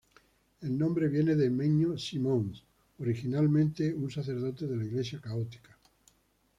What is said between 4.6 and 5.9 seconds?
de la Iglesia católica.